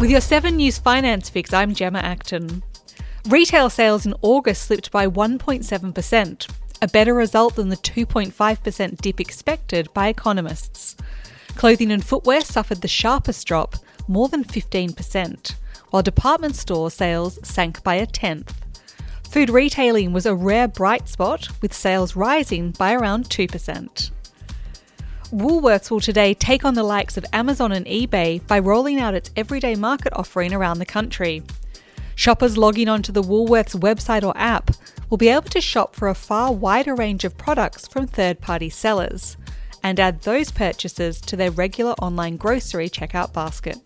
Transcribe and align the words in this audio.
With 0.00 0.10
your 0.10 0.22
7 0.22 0.56
News 0.56 0.78
Finance 0.78 1.28
Fix, 1.28 1.52
I'm 1.52 1.74
Gemma 1.74 1.98
Acton. 1.98 2.62
Retail 3.28 3.68
sales 3.68 4.06
in 4.06 4.14
August 4.22 4.62
slipped 4.62 4.90
by 4.90 5.06
1.7%, 5.06 6.48
a 6.80 6.88
better 6.88 7.12
result 7.12 7.56
than 7.56 7.68
the 7.68 7.76
2.5% 7.76 8.96
dip 9.02 9.20
expected 9.20 9.92
by 9.92 10.08
economists. 10.08 10.96
Clothing 11.48 11.92
and 11.92 12.02
footwear 12.02 12.40
suffered 12.40 12.80
the 12.80 12.88
sharpest 12.88 13.46
drop, 13.46 13.76
more 14.08 14.28
than 14.28 14.42
15%, 14.42 15.54
while 15.90 16.02
department 16.02 16.56
store 16.56 16.90
sales 16.90 17.38
sank 17.42 17.82
by 17.82 17.96
a 17.96 18.06
tenth. 18.06 18.58
Food 19.28 19.50
retailing 19.50 20.14
was 20.14 20.24
a 20.24 20.34
rare 20.34 20.66
bright 20.66 21.10
spot, 21.10 21.48
with 21.60 21.74
sales 21.74 22.16
rising 22.16 22.70
by 22.70 22.94
around 22.94 23.28
2%. 23.28 24.10
Woolworths 25.32 25.92
will 25.92 26.00
today 26.00 26.34
take 26.34 26.64
on 26.64 26.74
the 26.74 26.82
likes 26.82 27.16
of 27.16 27.24
Amazon 27.32 27.70
and 27.70 27.86
eBay 27.86 28.44
by 28.48 28.58
rolling 28.58 28.98
out 28.98 29.14
its 29.14 29.30
everyday 29.36 29.76
market 29.76 30.12
offering 30.16 30.52
around 30.52 30.80
the 30.80 30.84
country. 30.86 31.44
Shoppers 32.16 32.58
logging 32.58 32.88
onto 32.88 33.12
the 33.12 33.22
Woolworths 33.22 33.78
website 33.78 34.24
or 34.24 34.36
app 34.36 34.72
will 35.08 35.18
be 35.18 35.28
able 35.28 35.48
to 35.50 35.60
shop 35.60 35.94
for 35.94 36.08
a 36.08 36.16
far 36.16 36.52
wider 36.52 36.96
range 36.96 37.22
of 37.24 37.38
products 37.38 37.86
from 37.86 38.08
third 38.08 38.40
party 38.40 38.68
sellers 38.68 39.36
and 39.84 40.00
add 40.00 40.22
those 40.22 40.50
purchases 40.50 41.20
to 41.20 41.36
their 41.36 41.52
regular 41.52 41.92
online 42.02 42.36
grocery 42.36 42.90
checkout 42.90 43.32
basket. 43.32 43.78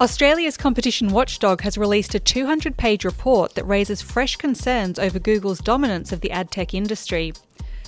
Australia's 0.00 0.56
competition 0.56 1.10
watchdog 1.10 1.60
has 1.60 1.76
released 1.76 2.14
a 2.14 2.18
200 2.18 2.78
page 2.78 3.04
report 3.04 3.54
that 3.54 3.66
raises 3.66 4.00
fresh 4.00 4.36
concerns 4.36 4.98
over 4.98 5.18
Google's 5.18 5.60
dominance 5.60 6.12
of 6.12 6.22
the 6.22 6.30
ad 6.30 6.50
tech 6.50 6.72
industry. 6.72 7.34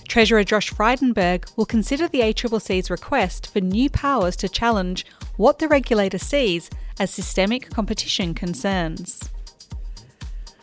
Treasurer 0.08 0.44
Josh 0.44 0.70
Frydenberg 0.72 1.56
will 1.56 1.66
consider 1.66 2.08
the 2.08 2.20
ACCC's 2.20 2.90
request 2.90 3.52
for 3.52 3.60
new 3.60 3.90
powers 3.90 4.36
to 4.36 4.48
challenge 4.48 5.04
what 5.36 5.58
the 5.58 5.68
regulator 5.68 6.18
sees 6.18 6.70
as 6.98 7.10
systemic 7.10 7.70
competition 7.70 8.34
concerns. 8.34 9.30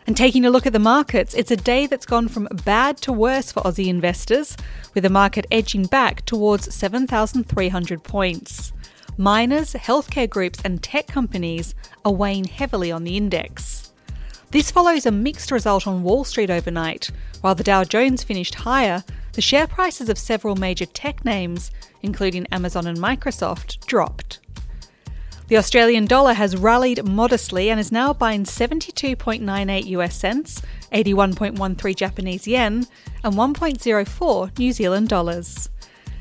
And 0.07 0.17
taking 0.17 0.45
a 0.45 0.49
look 0.49 0.65
at 0.65 0.73
the 0.73 0.79
markets, 0.79 1.33
it's 1.33 1.51
a 1.51 1.57
day 1.57 1.85
that's 1.85 2.05
gone 2.05 2.27
from 2.27 2.47
bad 2.65 2.97
to 2.97 3.13
worse 3.13 3.51
for 3.51 3.61
Aussie 3.61 3.87
investors, 3.87 4.57
with 4.93 5.03
the 5.03 5.09
market 5.09 5.45
edging 5.51 5.85
back 5.85 6.25
towards 6.25 6.73
7,300 6.73 8.03
points. 8.03 8.73
Miners, 9.17 9.73
healthcare 9.73 10.29
groups, 10.29 10.59
and 10.65 10.81
tech 10.81 11.07
companies 11.07 11.75
are 12.03 12.13
weighing 12.13 12.45
heavily 12.45 12.91
on 12.91 13.03
the 13.03 13.17
index. 13.17 13.91
This 14.51 14.71
follows 14.71 15.05
a 15.05 15.11
mixed 15.11 15.51
result 15.51 15.87
on 15.87 16.03
Wall 16.03 16.23
Street 16.23 16.49
overnight. 16.49 17.11
While 17.41 17.55
the 17.55 17.63
Dow 17.63 17.83
Jones 17.83 18.23
finished 18.23 18.55
higher, 18.55 19.03
the 19.33 19.41
share 19.41 19.67
prices 19.67 20.09
of 20.09 20.17
several 20.17 20.55
major 20.55 20.85
tech 20.85 21.23
names, 21.23 21.71
including 22.01 22.47
Amazon 22.51 22.87
and 22.87 22.97
Microsoft, 22.97 23.85
dropped. 23.85 24.39
The 25.47 25.57
Australian 25.57 26.05
dollar 26.05 26.33
has 26.33 26.55
rallied 26.55 27.03
modestly 27.03 27.69
and 27.69 27.79
is 27.79 27.91
now 27.91 28.13
buying 28.13 28.45
72.98 28.45 29.85
US 29.87 30.15
cents, 30.15 30.61
81.13 30.93 31.95
Japanese 31.95 32.47
yen, 32.47 32.87
and 33.23 33.33
1.04 33.33 34.57
New 34.57 34.71
Zealand 34.71 35.09
dollars. 35.09 35.69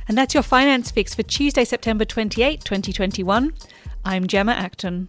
And 0.09 0.19
that's 0.19 0.35
your 0.35 0.43
finance 0.43 0.91
fix 0.91 1.15
for 1.15 1.23
Tuesday, 1.23 1.65
September 1.65 2.05
28, 2.05 2.65
2021. 2.65 3.53
I'm 4.05 4.27
Gemma 4.27 4.53
Acton. 4.53 5.09